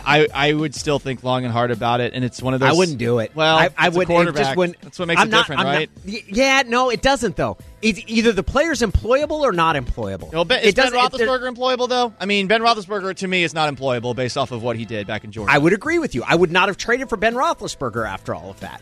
[0.06, 2.69] I, I would still think long and hard about it, and it's one of those.
[2.69, 3.32] I wouldn't do it.
[3.34, 4.04] Well, I, I it's a would.
[4.04, 4.43] It quarterback.
[4.43, 4.82] just wouldn't.
[4.82, 5.89] That's what makes I'm it not- different, I'm right?
[6.06, 7.58] y- yeah, no, it doesn't though.
[7.82, 10.32] It's either the player's employable or not employable.
[10.32, 12.13] Well, ben, is Ben it- there- Roethlisberger employable though?
[12.19, 15.08] I mean, Ben Roethlisberger to me is not employable based off of what he did
[15.08, 15.52] back in Georgia.
[15.52, 16.24] I would agree with you.
[16.28, 18.82] I would not have traded for Ben Roethlisberger after all of that.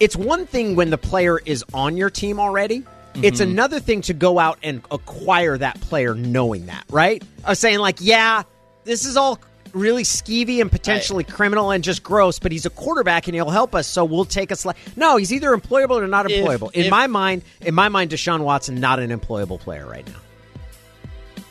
[0.00, 2.84] It's one thing when the player is on your team already.
[3.22, 3.50] It's Mm-hmm.
[3.50, 7.22] another thing to go out and acquire that player knowing that, right?
[7.44, 8.42] Of saying like, yeah,
[8.84, 9.38] this is all
[9.72, 13.74] really skeevy and potentially criminal and just gross, but he's a quarterback and he'll help
[13.74, 16.70] us, so we'll take a sli No, he's either employable or not If- employable.
[16.72, 21.44] in if- my mind, in my mind, Deshaun Watson not an employable player right now.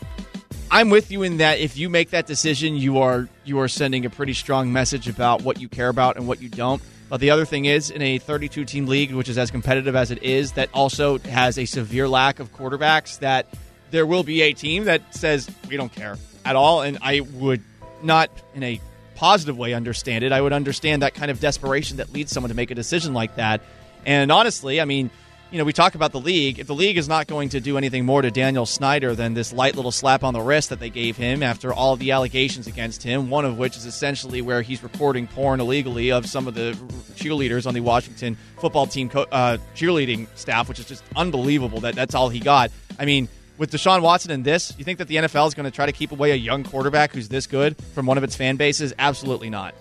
[0.72, 4.06] I'm with you in that if you make that decision, you are you are sending
[4.06, 6.82] a pretty strong message about what you care about and what you don't.
[7.14, 10.10] But the other thing is, in a 32 team league, which is as competitive as
[10.10, 13.46] it is, that also has a severe lack of quarterbacks, that
[13.92, 17.62] there will be a team that says we don't care at all, and I would
[18.02, 18.82] not in a
[19.14, 20.32] positive way understand it.
[20.32, 23.36] I would understand that kind of desperation that leads someone to make a decision like
[23.36, 23.62] that.
[24.08, 25.12] And honestly, I mean,
[25.54, 26.58] you know, we talk about the league.
[26.58, 29.54] If the league is not going to do anything more to Daniel Snyder than this
[29.54, 33.04] light little slap on the wrist that they gave him after all the allegations against
[33.04, 36.72] him, one of which is essentially where he's recording porn illegally of some of the
[37.14, 41.94] cheerleaders on the Washington football team co- uh, cheerleading staff, which is just unbelievable that
[41.94, 42.72] that's all he got.
[42.98, 45.76] I mean, with Deshaun Watson and this, you think that the NFL is going to
[45.76, 48.56] try to keep away a young quarterback who's this good from one of its fan
[48.56, 48.92] bases?
[48.98, 49.76] Absolutely not.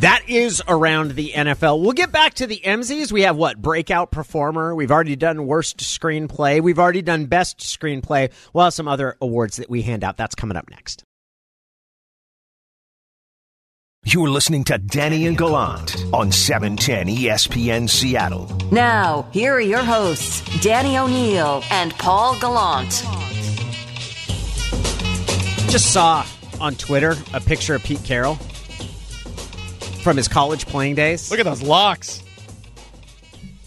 [0.00, 1.80] That is around the NFL.
[1.80, 3.10] We'll get back to the MZs.
[3.10, 3.62] We have what?
[3.62, 4.74] Breakout performer.
[4.74, 6.60] We've already done worst screenplay.
[6.60, 8.30] We've already done best screenplay.
[8.52, 10.18] We'll have some other awards that we hand out.
[10.18, 11.02] That's coming up next.
[14.04, 18.54] You're listening to Danny and Gallant on E 710 ESPN Seattle.
[18.70, 22.90] Now, here are your hosts, Danny O'Neill and Paul Gallant.
[25.70, 26.26] Just saw
[26.60, 28.38] on Twitter a picture of Pete Carroll
[30.06, 31.32] from his college playing days.
[31.32, 32.22] Look at those locks.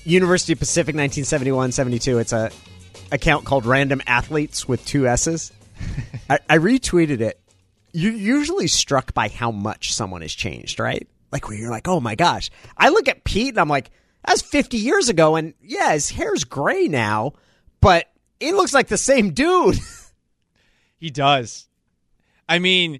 [0.05, 2.21] University of Pacific 1971-72.
[2.21, 2.49] It's a
[3.11, 5.51] account called Random Athletes with two S's.
[6.29, 7.41] I, I retweeted it.
[7.91, 11.05] You're usually struck by how much someone has changed, right?
[11.29, 12.51] Like where you're like, oh my gosh.
[12.77, 13.91] I look at Pete and I'm like,
[14.25, 17.33] that's 50 years ago, and yeah, his hair's gray now,
[17.81, 19.75] but he looks like the same dude.
[20.99, 21.69] He does.
[22.49, 22.99] I mean,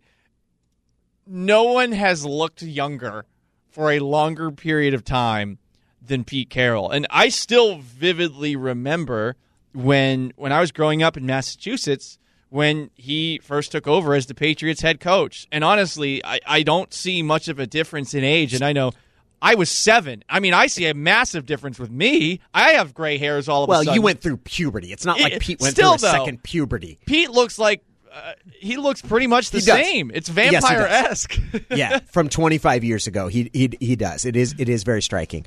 [1.30, 3.26] no one has looked younger
[3.70, 5.60] for a longer period of time
[6.02, 6.89] than Pete Carroll.
[6.89, 9.36] And I still vividly remember
[9.74, 12.18] when when I was growing up in Massachusetts
[12.50, 15.48] when he first took over as the Patriots head coach.
[15.52, 18.56] And honestly, I, I don't see much of a difference in age.
[18.56, 18.92] And I know
[19.39, 20.24] I was seven.
[20.28, 22.39] I mean, I see a massive difference with me.
[22.54, 23.92] I have gray hairs all of well, a sudden.
[23.92, 24.92] Well, you went through puberty.
[24.92, 26.18] It's not like It- Pete went still, through a though.
[26.18, 26.98] second puberty.
[27.06, 30.12] Pete looks like uh, he looks pretty much the same.
[30.13, 31.39] It's Yes, vampire esque.
[31.72, 33.28] yeah, from 25 years ago.
[33.28, 34.26] He he he does.
[34.26, 35.45] It is it is very striking.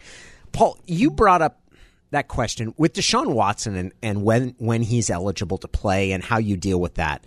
[0.53, 1.61] Paul, you brought up
[2.11, 6.39] that question with Deshaun Watson and, and when when he's eligible to play and how
[6.39, 7.25] you deal with that.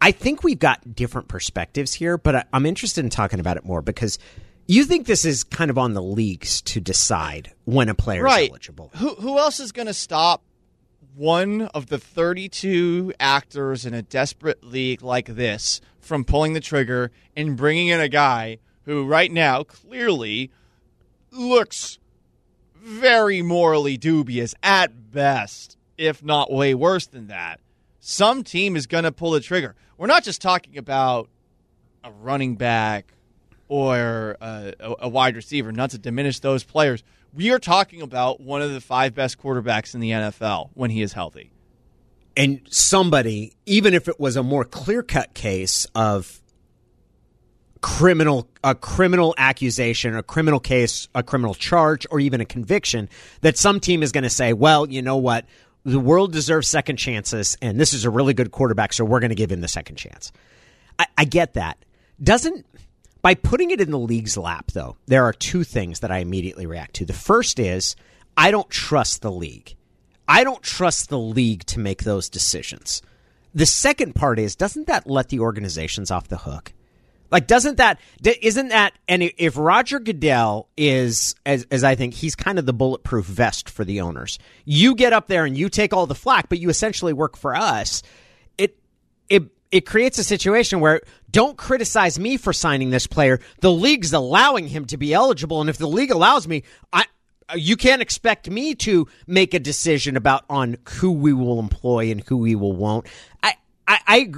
[0.00, 3.64] I think we've got different perspectives here, but I, I'm interested in talking about it
[3.64, 4.18] more because
[4.66, 8.44] you think this is kind of on the leagues to decide when a player right.
[8.44, 8.90] is eligible.
[8.96, 10.42] Who who else is going to stop
[11.16, 17.10] one of the 32 actors in a desperate league like this from pulling the trigger
[17.34, 20.50] and bringing in a guy who right now clearly
[21.30, 21.98] looks
[22.74, 27.60] very morally dubious at best, if not way worse than that.
[27.98, 29.74] Some team is going to pull the trigger.
[29.96, 31.30] We're not just talking about
[32.04, 33.14] a running back
[33.68, 37.02] or a, a, wide receiver, not to diminish those players.
[37.36, 41.02] We are talking about one of the five best quarterbacks in the NFL when he
[41.02, 41.50] is healthy.
[42.34, 46.40] And somebody, even if it was a more clear cut case of
[47.82, 53.06] criminal a criminal accusation, a criminal case, a criminal charge, or even a conviction,
[53.42, 55.44] that some team is going to say, well, you know what?
[55.84, 59.28] The world deserves second chances, and this is a really good quarterback, so we're going
[59.28, 60.32] to give him the second chance.
[60.98, 61.84] I, I get that.
[62.22, 62.64] Doesn't
[63.26, 66.64] by putting it in the league's lap, though, there are two things that I immediately
[66.64, 67.04] react to.
[67.04, 67.96] The first is
[68.36, 69.74] I don't trust the league.
[70.28, 73.02] I don't trust the league to make those decisions.
[73.52, 76.72] The second part is doesn't that let the organizations off the hook?
[77.32, 82.36] Like, doesn't that, isn't that, and if Roger Goodell is, as, as I think, he's
[82.36, 84.38] kind of the bulletproof vest for the owners.
[84.64, 87.56] You get up there and you take all the flack, but you essentially work for
[87.56, 88.04] us.
[88.56, 88.78] It,
[89.28, 91.00] it, it creates a situation where
[91.36, 93.40] don't criticize me for signing this player.
[93.60, 95.60] The league's allowing him to be eligible.
[95.60, 96.62] And if the league allows me,
[96.94, 97.04] I,
[97.54, 102.22] you can't expect me to make a decision about on who we will employ and
[102.26, 103.06] who we will won't.
[103.42, 103.52] I,
[103.86, 104.32] I, I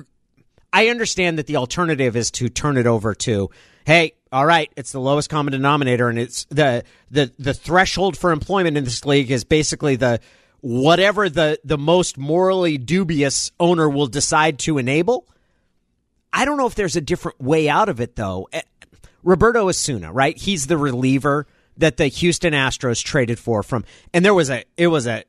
[0.73, 3.49] I understand that the alternative is to turn it over to,
[3.87, 6.83] hey, all right, it's the lowest common denominator, and it's the
[7.13, 10.19] the the threshold for employment in this league is basically the
[10.63, 15.29] whatever the the most morally dubious owner will decide to enable.
[16.33, 18.49] I don't know if there's a different way out of it though.
[18.53, 18.63] Eh,
[19.23, 20.37] Roberto Osuna, right?
[20.37, 24.89] He's the reliever that the Houston Astros traded for from, and there was a it
[24.89, 25.25] was a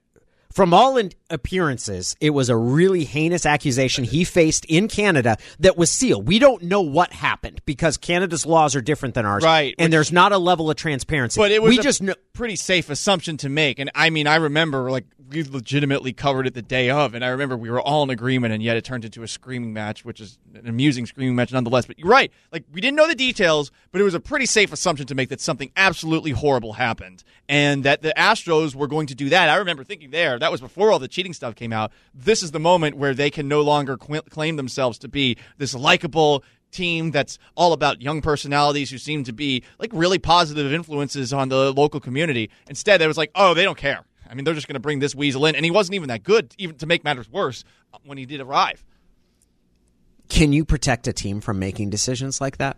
[0.52, 0.98] from all
[1.30, 6.28] appearances, it was a really heinous accusation he faced in Canada that was sealed.
[6.28, 9.76] We don't know what happened because Canada's laws are different than ours, right?
[9.78, 11.39] And there's not a level of transparency.
[11.39, 13.80] But it was we a just know- pretty safe assumption to make.
[13.80, 17.28] And I mean, I remember like we legitimately covered it the day of, and I
[17.28, 20.20] remember we were all in agreement, and yet it turned into a screaming match, which
[20.20, 21.86] is an amusing screaming match nonetheless.
[21.86, 24.74] But you're right, like we didn't know the details, but it was a pretty safe
[24.74, 29.15] assumption to make that something absolutely horrible happened, and that the Astros were going to
[29.15, 29.50] do that.
[29.50, 31.92] I remember thinking there that was before all the cheating stuff came out.
[32.14, 35.76] This is the moment where they can no longer qu- claim themselves to be this
[35.76, 41.34] likable team that's all about young personalities who seem to be like really positive influences
[41.34, 42.50] on the local community.
[42.70, 44.06] Instead, it was like, oh, they don't care.
[44.30, 46.24] I mean, they're just going to bring this weasel in, and he wasn't even that
[46.24, 47.66] good, even to make matters worse,
[48.06, 48.86] when he did arrive.
[50.30, 52.78] Can you protect a team from making decisions like that?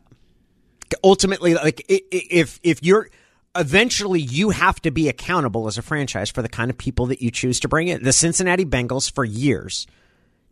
[1.03, 3.09] Ultimately, like if if you're
[3.55, 7.21] eventually you have to be accountable as a franchise for the kind of people that
[7.21, 8.03] you choose to bring in.
[8.03, 9.87] The Cincinnati Bengals for years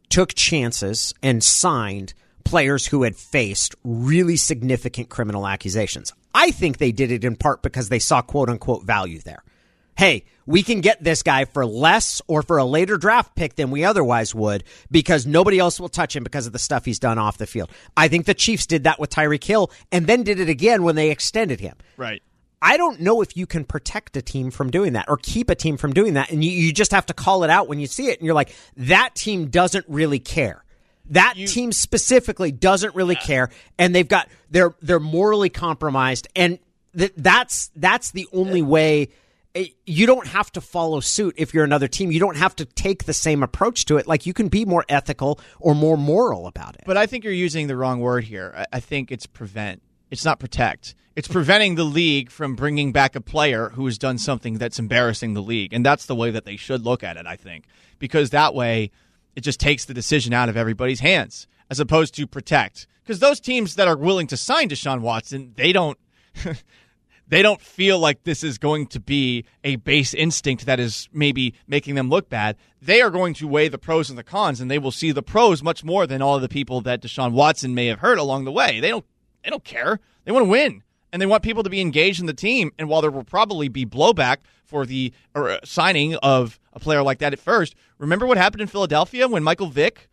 [0.09, 6.13] took chances and signed players who had faced really significant criminal accusations.
[6.33, 9.43] I think they did it in part because they saw quote unquote value there
[9.99, 13.69] hey, we can get this guy for less or for a later draft pick than
[13.69, 17.17] we otherwise would because nobody else will touch him because of the stuff he's done
[17.17, 17.69] off the field.
[17.97, 20.95] I think the Chiefs did that with Tyreek Hill and then did it again when
[20.95, 21.75] they extended him.
[21.97, 22.23] Right.
[22.61, 25.55] I don't know if you can protect a team from doing that or keep a
[25.55, 26.29] team from doing that.
[26.31, 28.19] And you, you just have to call it out when you see it.
[28.19, 30.63] And you're like, that team doesn't really care.
[31.11, 33.21] That you, team specifically doesn't really yeah.
[33.21, 33.49] care.
[33.77, 36.27] And they've got, they're, they're morally compromised.
[36.35, 36.59] And
[36.97, 39.09] th- that's, that's the only way
[39.55, 42.11] eh, you don't have to follow suit if you're another team.
[42.11, 44.05] You don't have to take the same approach to it.
[44.05, 46.81] Like you can be more ethical or more moral about it.
[46.85, 48.65] But I think you're using the wrong word here.
[48.71, 49.81] I think it's prevent.
[50.11, 50.95] It's not protect.
[51.15, 55.33] It's preventing the league from bringing back a player who has done something that's embarrassing
[55.33, 55.73] the league.
[55.73, 57.65] And that's the way that they should look at it, I think.
[57.97, 58.91] Because that way
[59.35, 62.87] it just takes the decision out of everybody's hands as opposed to protect.
[63.03, 65.97] Because those teams that are willing to sign Deshaun Watson, they don't
[67.27, 71.53] they don't feel like this is going to be a base instinct that is maybe
[71.67, 72.55] making them look bad.
[72.81, 75.23] They are going to weigh the pros and the cons, and they will see the
[75.23, 78.45] pros much more than all of the people that Deshaun Watson may have hurt along
[78.45, 78.79] the way.
[78.79, 79.05] They don't
[79.43, 79.99] they don't care.
[80.25, 82.71] They want to win, and they want people to be engaged in the team.
[82.77, 87.19] And while there will probably be blowback for the uh, signing of a player like
[87.19, 90.09] that at first, remember what happened in Philadelphia when Michael Vick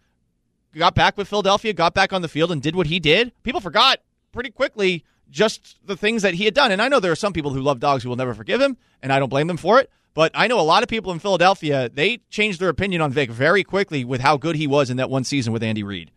[0.74, 3.32] got back with Philadelphia, got back on the field, and did what he did.
[3.42, 4.00] People forgot
[4.32, 6.70] pretty quickly just the things that he had done.
[6.70, 8.76] And I know there are some people who love dogs who will never forgive him,
[9.02, 9.90] and I don't blame them for it.
[10.14, 13.30] But I know a lot of people in Philadelphia, they changed their opinion on Vick
[13.30, 16.10] very quickly with how good he was in that one season with Andy Reid.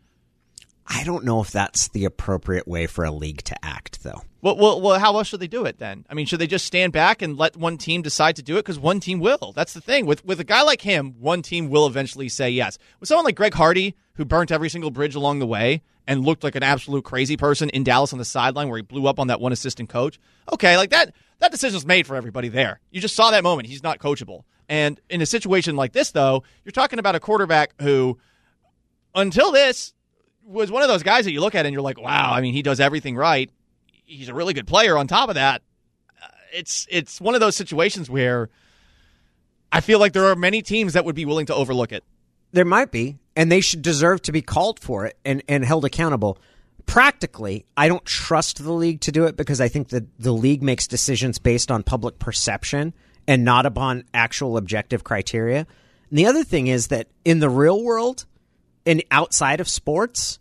[0.91, 4.23] I don't know if that's the appropriate way for a league to act, though.
[4.41, 6.05] Well, well, well, how else should they do it then?
[6.09, 8.61] I mean, should they just stand back and let one team decide to do it?
[8.61, 9.53] Because one team will.
[9.55, 10.05] That's the thing.
[10.05, 12.77] With with a guy like him, one team will eventually say yes.
[12.99, 16.43] With someone like Greg Hardy, who burnt every single bridge along the way and looked
[16.43, 19.27] like an absolute crazy person in Dallas on the sideline where he blew up on
[19.27, 20.19] that one assistant coach.
[20.51, 22.79] Okay, like that that decision's made for everybody there.
[22.89, 23.67] You just saw that moment.
[23.67, 24.43] He's not coachable.
[24.67, 28.19] And in a situation like this, though, you're talking about a quarterback who,
[29.15, 29.93] until this,
[30.49, 32.53] was one of those guys that you look at and you're like, wow, I mean,
[32.53, 33.49] he does everything right
[34.09, 34.97] he's a really good player.
[34.97, 35.61] On top of that,
[36.21, 38.49] uh, it's it's one of those situations where
[39.71, 42.03] I feel like there are many teams that would be willing to overlook it.
[42.51, 45.85] There might be, and they should deserve to be called for it and, and held
[45.85, 46.39] accountable.
[46.87, 50.63] Practically, I don't trust the league to do it because I think that the league
[50.63, 52.95] makes decisions based on public perception
[53.27, 55.67] and not upon actual objective criteria.
[56.09, 58.25] And the other thing is that in the real world
[58.85, 60.39] and outside of sports,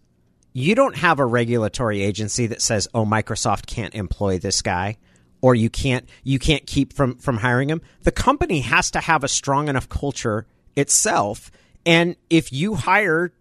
[0.53, 4.96] you don't have a regulatory agency that says, "Oh, Microsoft can't employ this guy."
[5.40, 7.81] Or you can't you can't keep from from hiring him.
[8.03, 11.53] The company has to have a strong enough culture itself,
[11.87, 13.33] and if you hire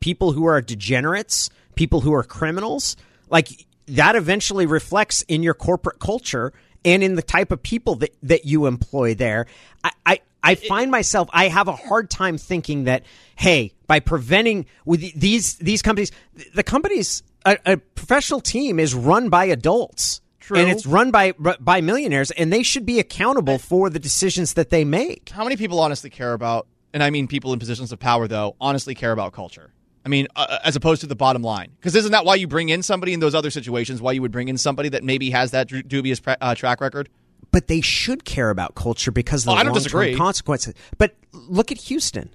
[0.00, 2.96] people who are degenerates, people who are criminals,
[3.30, 6.52] like that eventually reflects in your corporate culture
[6.84, 9.46] and in the type of people that, that you employ there.
[9.84, 13.04] I, I, I find myself I have a hard time thinking that
[13.36, 16.12] hey by preventing with these these companies
[16.54, 20.58] the companies a, a professional team is run by adults True.
[20.58, 24.70] and it's run by by millionaires and they should be accountable for the decisions that
[24.70, 25.28] they make.
[25.30, 28.56] How many people honestly care about and I mean people in positions of power though
[28.60, 29.72] honestly care about culture?
[30.04, 32.70] I mean, uh, as opposed to the bottom line, because isn't that why you bring
[32.70, 34.00] in somebody in those other situations?
[34.00, 37.10] Why you would bring in somebody that maybe has that dubious uh, track record?
[37.50, 40.74] But they should care about culture because of oh, the oh, long-term consequences.
[40.98, 42.34] But look at Houston.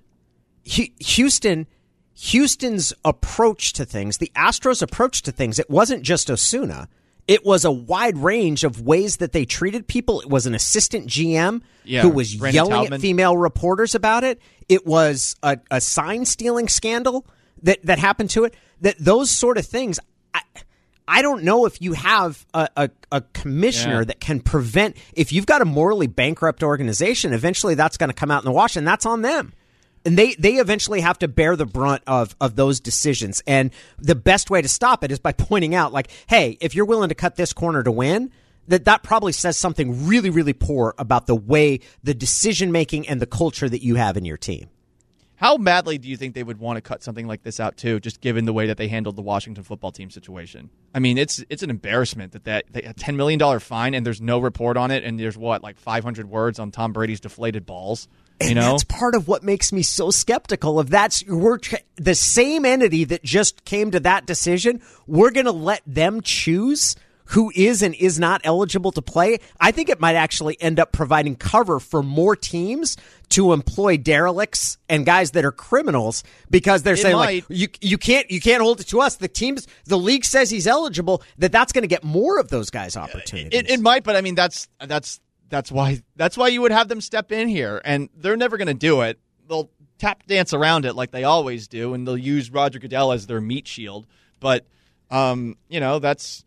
[0.63, 1.67] Houston,
[2.15, 6.87] Houston's approach to things, the Astros' approach to things, it wasn't just Osuna.
[7.27, 10.21] It was a wide range of ways that they treated people.
[10.21, 12.95] It was an assistant GM yeah, who was Brandon yelling Taubman.
[12.95, 14.39] at female reporters about it.
[14.69, 17.25] It was a, a sign stealing scandal
[17.63, 18.53] that, that happened to it.
[18.81, 19.99] That those sort of things.
[20.35, 20.41] I,
[21.07, 24.05] I don't know if you have a, a, a commissioner Yeah.
[24.05, 24.97] that can prevent.
[25.13, 28.51] If you've got a morally bankrupt organization, eventually that's going to come out in the
[28.51, 29.53] wash, and that's on them.
[30.03, 33.41] And they, they eventually have to bear the brunt of, of those decisions.
[33.47, 36.85] And the best way to stop it is by pointing out, like, hey, if you're
[36.85, 38.31] willing to cut this corner to win,
[38.67, 43.21] that that probably says something really, really poor about the way the decision making and
[43.21, 44.69] the culture that you have in your team.
[45.37, 47.99] How badly do you think they would want to cut something like this out too,
[47.99, 50.69] just given the way that they handled the Washington football team situation?
[50.93, 54.05] I mean, it's it's an embarrassment that that, that a ten million dollar fine and
[54.05, 57.19] there's no report on it, and there's what like five hundred words on Tom Brady's
[57.19, 58.07] deflated balls.
[58.41, 61.59] You And know, that's part of what makes me so skeptical of that's we're
[61.95, 64.81] the same entity that just came to that decision.
[65.07, 69.39] We're going to let them choose who is and is not eligible to play.
[69.59, 72.97] I think it might actually end up providing cover for more teams
[73.29, 77.97] to employ derelicts and guys that are criminals because they're It saying like you you
[77.97, 79.15] can't you can't hold it to us.
[79.15, 81.23] The teams the league says he's eligible.
[81.37, 83.59] That that's going to get more of those guys opportunities.
[83.59, 86.87] it, it might, but I mean, that's that's that's why that's why you would have
[86.87, 89.19] them step in here, and they're never going to do it.
[89.47, 93.27] They'll tap dance around it like they always do, and they'll use Roger Goodell as
[93.27, 94.05] their meat shield.
[94.39, 94.65] But
[95.09, 96.45] um, you know, that's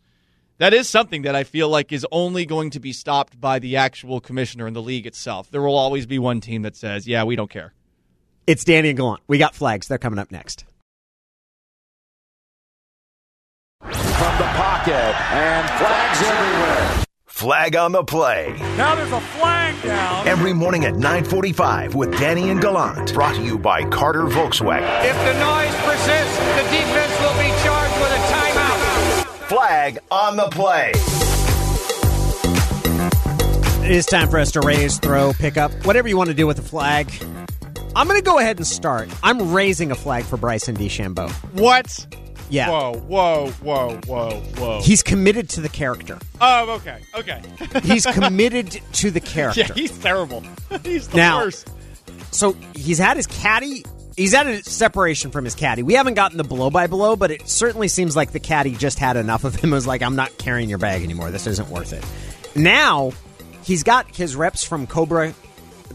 [0.59, 3.75] that is something that I feel like is only going to be stopped by the
[3.75, 5.49] actual commissioner and the league itself.
[5.51, 7.73] There will always be one team that says, "Yeah, we don't care."
[8.49, 9.21] it's Danny and Gallant.
[9.27, 9.87] We got flags.
[9.87, 10.65] They're coming up next.
[13.81, 17.05] From the pocket, and flags everywhere.
[17.27, 18.53] Flag on the play.
[18.75, 20.27] Now there's a flag down.
[20.27, 23.13] Every morning at 945 with Danny and Gallant.
[23.13, 24.83] Brought to you by Carter Volkswagen.
[25.05, 27.49] If the noise persists, the defense will be
[29.49, 30.91] Flag on the play.
[33.83, 36.45] It is time for us to raise, throw, pick up, whatever you want to do
[36.45, 37.11] with the flag.
[37.95, 39.09] I'm going to go ahead and start.
[39.23, 41.31] I'm raising a flag for Bryson DeChambeau.
[41.59, 42.15] What?
[42.51, 42.69] Yeah.
[42.69, 44.81] Whoa, whoa, whoa, whoa, whoa.
[44.83, 46.19] He's committed to the character.
[46.39, 47.41] oh, okay, okay.
[47.81, 49.61] He's committed to the character.
[49.61, 50.43] yeah, he's terrible.
[50.83, 51.67] he's the Now- worst.
[52.29, 53.83] so he's had his caddy.
[54.19, 55.81] He's had a separation from his caddy.
[55.81, 58.99] We haven't gotten the blow by blow, but it certainly seems like the caddy just
[58.99, 59.69] had enough of him.
[59.71, 61.31] It was like, I'm not carrying your bag anymore.
[61.31, 62.05] This isn't worth it.
[62.53, 63.13] Now
[63.63, 65.33] he's got his reps from Cobra.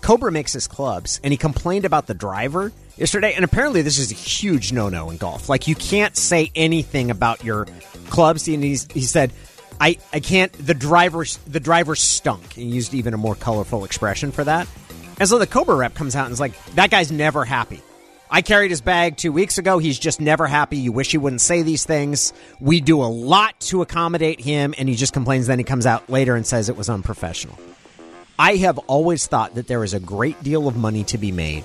[0.01, 3.34] Cobra makes his clubs, and he complained about the driver yesterday.
[3.34, 5.51] And apparently, this is a huge no no in golf.
[5.51, 7.66] Like, you can't say anything about your
[8.09, 8.48] clubs.
[8.48, 9.34] And he's, he said,
[9.78, 10.51] I, I can't.
[10.55, 12.55] The driver the driver stunk.
[12.55, 14.66] He used even a more colorful expression for that.
[15.20, 17.82] And so the Cobra rep comes out and is like, "That guy's never happy.
[18.35, 19.78] I carried his bag two weeks ago.
[19.78, 20.78] He's just never happy.
[20.78, 22.32] You wish he wouldn't say these things.
[22.59, 25.47] We do a lot to accommodate him, and he just complains.
[25.47, 27.57] Then he comes out later and says it was unprofessional.
[28.37, 31.64] I have always thought that there is a great deal of money to be made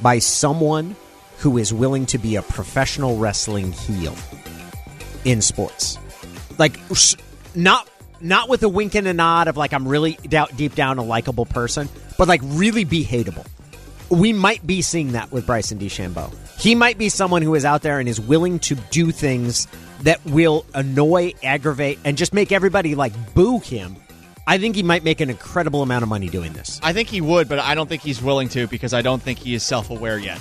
[0.00, 0.96] by someone
[1.40, 4.16] who is willing to be a professional wrestling heel
[5.26, 5.98] in sports.
[6.56, 6.80] Like,
[7.54, 7.86] not
[8.22, 10.18] not with a wink and a nod of like I'm really
[10.56, 11.86] deep down a likable person,
[12.16, 13.44] but like really be hateable.
[14.10, 16.34] We might be seeing that with Bryson DeChambeau.
[16.58, 19.68] He might be someone who is out there and is willing to do things
[20.02, 23.96] that will annoy, aggravate, and just make everybody like boo him.
[24.46, 26.80] I think he might make an incredible amount of money doing this.
[26.82, 29.38] I think he would, but I don't think he's willing to because I don't think
[29.38, 30.40] he is self aware yet.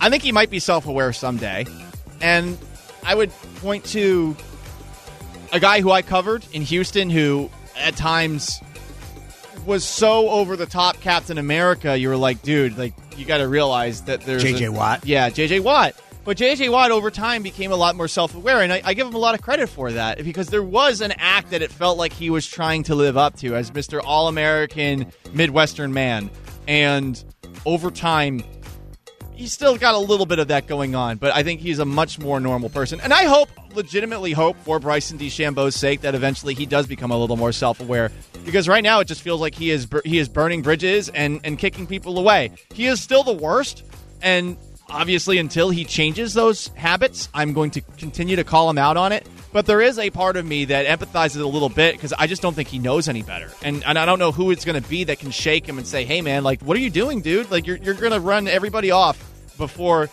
[0.00, 1.64] I think he might be self aware someday.
[2.20, 2.58] And
[3.04, 4.36] I would point to
[5.52, 8.60] a guy who I covered in Houston who at times
[9.66, 13.48] was so over the top Captain America, you were like, dude, like you got to
[13.48, 14.66] realize that there's J.J.
[14.66, 15.06] a- Watt?
[15.06, 15.94] Yeah, JJ Watt.
[16.24, 19.08] But JJ Watt over time became a lot more self aware, and I, I give
[19.08, 21.98] him a lot of credit for that because there was an act that it felt
[21.98, 24.00] like he was trying to live up to as Mr.
[24.04, 26.30] All American Midwestern man.
[26.68, 27.22] And
[27.66, 28.44] over time,
[29.42, 31.84] he's still got a little bit of that going on, but I think he's a
[31.84, 33.00] much more normal person.
[33.00, 37.18] And I hope, legitimately hope, for Bryson DeChambeau's sake, that eventually he does become a
[37.18, 38.12] little more self-aware.
[38.44, 41.58] Because right now, it just feels like he is he is burning bridges and and
[41.58, 42.52] kicking people away.
[42.72, 43.82] He is still the worst,
[44.22, 44.56] and
[44.88, 49.10] obviously, until he changes those habits, I'm going to continue to call him out on
[49.10, 49.26] it.
[49.52, 52.42] But there is a part of me that empathizes a little bit because I just
[52.42, 54.88] don't think he knows any better, and and I don't know who it's going to
[54.88, 57.50] be that can shake him and say, "Hey, man, like, what are you doing, dude?
[57.50, 59.31] Like, you're you're going to run everybody off
[59.62, 60.10] before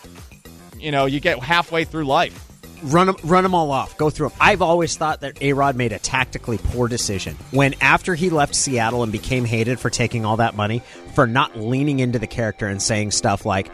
[0.78, 2.46] you know you get halfway through life."
[2.82, 3.96] run them, run them all off.
[3.96, 4.38] Go through them.
[4.40, 8.54] I've always thought that A Rod made a tactically poor decision when, after he left
[8.54, 10.82] Seattle and became hated for taking all that money,
[11.14, 13.70] for not leaning into the character and saying stuff like,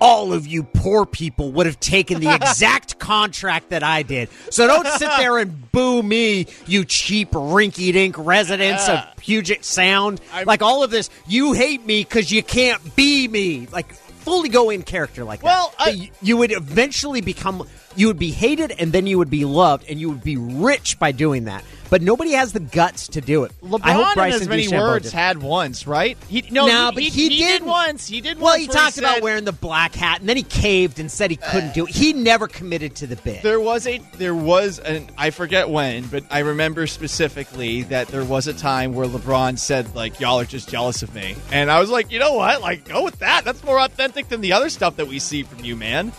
[0.00, 4.28] all of you poor people would have taken the exact contract that I did.
[4.50, 10.20] So don't sit there and boo me, you cheap rinky dink residents of Puget Sound.
[10.46, 13.66] like all of this, you hate me because you can't be me.
[13.72, 13.92] Like
[14.28, 15.96] fully go in character like Well, that.
[15.96, 17.66] You- you would eventually become
[17.98, 20.98] you would be hated and then you would be loved and you would be rich
[21.00, 21.64] by doing that.
[21.90, 23.52] But nobody has the guts to do it.
[23.62, 25.14] LeBron I hope Bryson as many DeChambeau words did.
[25.14, 26.18] had once, right?
[26.28, 27.66] He no, No, he, but he, he did didn't.
[27.66, 28.06] once.
[28.06, 28.42] He did once.
[28.42, 28.60] Well, once.
[28.60, 31.36] he talked about said- wearing the black hat, and then he caved and said he
[31.38, 31.90] couldn't uh, do it.
[31.94, 33.42] He never committed to the bit.
[33.42, 38.24] There was a there was an I forget when, but I remember specifically that there
[38.24, 41.36] was a time where LeBron said like y'all are just jealous of me.
[41.50, 42.60] And I was like, "You know what?
[42.60, 43.46] Like go with that.
[43.46, 46.12] That's more authentic than the other stuff that we see from you, man."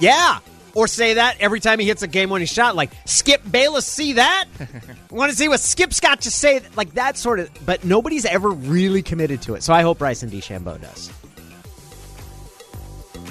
[0.00, 0.38] Yeah.
[0.74, 4.14] Or say that every time he hits a game winning shot, like Skip Bayless, see
[4.14, 4.46] that?
[5.10, 6.62] Want to see what Skip's got to say?
[6.76, 7.50] Like that sort of.
[7.66, 9.62] But nobody's ever really committed to it.
[9.62, 11.10] So I hope Bryson DeChambeau does.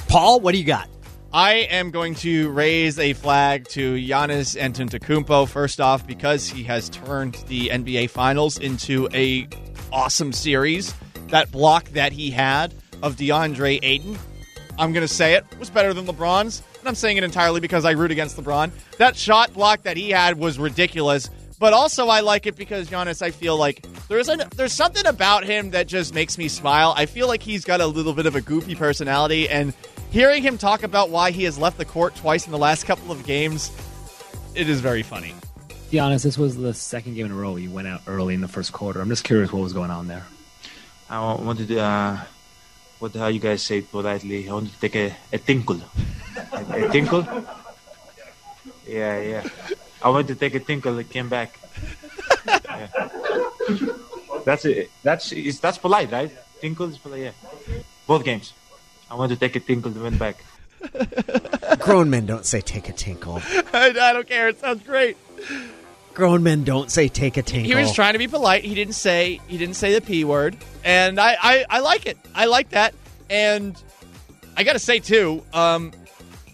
[0.08, 0.89] Paul, what do you got?
[1.34, 6.89] I am going to raise a flag to Giannis Antetokounmpo first off because he has
[6.89, 9.48] turned the NBA Finals into a
[9.94, 10.94] awesome series.
[11.30, 14.20] That block that he had of DeAndre Ayton,
[14.78, 17.86] I'm going to say it was better than LeBron's, and I'm saying it entirely because
[17.86, 18.71] I root against LeBron.
[18.97, 21.29] That shot block that he had was ridiculous,
[21.59, 25.45] but also I like it because Giannis, I feel like there's an, there's something about
[25.45, 26.93] him that just makes me smile.
[26.97, 29.73] I feel like he's got a little bit of a goofy personality, and
[30.09, 33.11] hearing him talk about why he has left the court twice in the last couple
[33.11, 33.71] of games,
[34.55, 35.36] it is very funny.
[35.91, 38.41] be honest, this was the second game in a row you went out early in
[38.41, 38.99] the first quarter.
[38.99, 40.25] I'm just curious what was going on there.
[41.09, 42.19] I wanted to, uh,
[42.99, 45.79] what how you guys say politely, I wanted to take a, a tinkle.
[46.70, 47.26] A, a tinkle?
[48.88, 49.47] Yeah, yeah.
[50.03, 51.57] I wanted to take a tinkle, it came back.
[52.45, 52.88] Yeah.
[54.45, 54.89] That's it.
[55.03, 56.32] That's is that's polite, right?
[56.59, 57.32] Tinkle is polite, yeah.
[58.07, 58.53] Both games.
[59.09, 60.43] I wanted to take a tinkle, it went back.
[61.80, 63.39] Grown men don't say take a tinkle.
[63.74, 64.47] I, I don't care.
[64.47, 65.16] It sounds great.
[66.14, 67.70] Grown men don't say take a tinkle.
[67.70, 68.64] He was trying to be polite.
[68.64, 72.18] He didn't say he didn't say the p word, and I I, I like it.
[72.34, 72.93] I like that.
[73.30, 73.82] And
[74.57, 75.91] I got to say too, um,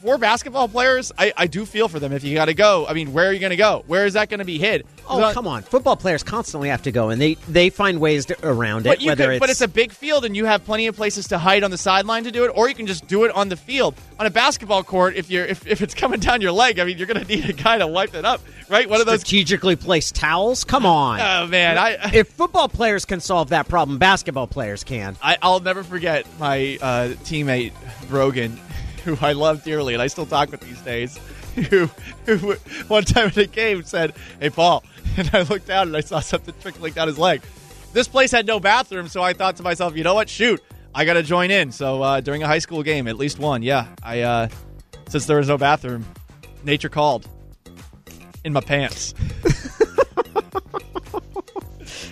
[0.07, 2.13] for basketball players, I, I do feel for them.
[2.13, 3.83] If you got to go, I mean, where are you going to go?
[3.87, 4.85] Where is that going to be hid?
[5.09, 5.63] Oh come on!
[5.63, 8.89] Football players constantly have to go, and they they find ways to, around it.
[8.89, 11.27] But whether could, it's, but it's a big field, and you have plenty of places
[11.29, 13.49] to hide on the sideline to do it, or you can just do it on
[13.49, 13.95] the field.
[14.17, 16.97] On a basketball court, if you're if, if it's coming down your leg, I mean,
[16.97, 18.89] you're going to need a guy to wipe it up, right?
[18.89, 19.21] One of those.
[19.21, 20.63] strategically placed towels.
[20.63, 21.19] Come on!
[21.19, 25.17] Oh man, I if football players can solve that problem, basketball players can.
[25.21, 27.73] I, I'll never forget my uh, teammate
[28.09, 28.59] Brogan,
[29.07, 31.17] who I love dearly, and I still talk with these days.
[31.55, 31.89] Who,
[32.25, 32.53] who
[32.87, 34.83] one time in a game said, "Hey Paul,"
[35.17, 37.41] and I looked down and I saw something trickling down his leg.
[37.93, 40.29] This place had no bathroom, so I thought to myself, "You know what?
[40.29, 40.61] Shoot,
[40.93, 41.71] I got to join in.
[41.71, 43.87] So uh, during a high school game, at least one, yeah.
[44.03, 44.49] I uh,
[45.09, 46.05] since there was no bathroom,
[46.63, 47.27] nature called
[48.43, 49.13] in my pants.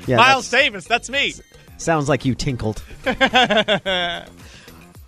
[0.08, 1.34] Yeah, Miles Davis, that's me.
[1.78, 2.84] Sounds like you tinkled.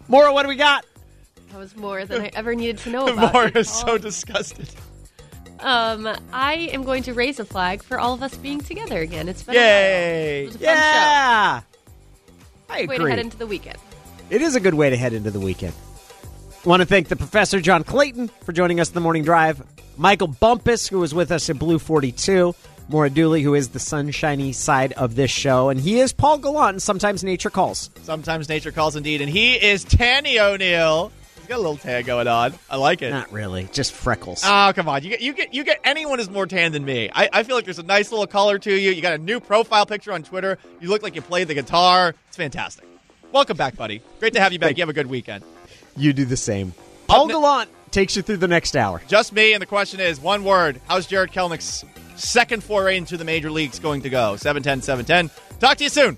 [0.08, 0.86] Maura, what do we got?
[1.52, 3.34] That was more than I ever needed to know about.
[3.34, 4.70] Maura is so disgusted.
[5.60, 9.28] Um, I am going to raise a flag for all of us being together again.
[9.28, 9.66] It's been a while.
[9.66, 10.44] Yay!
[10.44, 11.62] It was a fun Yeah,
[12.70, 12.82] I show.
[12.82, 13.10] Way to agree.
[13.12, 13.78] head into the weekend.
[14.30, 15.74] It is a good way to head into the weekend.
[16.66, 19.64] I Want to thank the professor John Clayton for joining us in the morning drive.
[19.98, 22.54] Michael Bumpus, who was with us at Blue 42.
[22.90, 25.70] Maura Dooley, who is the sunshiny side of this show.
[25.70, 27.90] And he is Paul Gallant, sometimes nature calls.
[28.04, 31.12] Sometimes nature calls indeed, and he is Tanny O'Neil.
[31.48, 32.54] He's got a little tan going on.
[32.70, 33.10] I like it.
[33.10, 34.42] Not really, just freckles.
[34.44, 35.02] Oh come on!
[35.02, 37.10] You get you get you get anyone is more tan than me.
[37.16, 38.92] I, I feel like there's a nice little color to you.
[38.92, 40.58] You got a new profile picture on Twitter.
[40.82, 42.16] You look like you played the guitar.
[42.28, 42.84] It's fantastic.
[43.32, 44.02] Welcome back, buddy.
[44.20, 44.76] Great to have you back.
[44.76, 45.42] You have a good weekend.
[45.96, 46.74] You do the same.
[47.08, 49.02] Paul Gallant takes you through the next hour.
[49.08, 50.82] Just me, and the question is one word.
[50.86, 51.86] How's Jarred Kelenic's
[52.18, 54.36] second foray into the major leagues going to go?
[54.36, 55.60] 710 710.
[55.60, 56.18] Talk to you soon.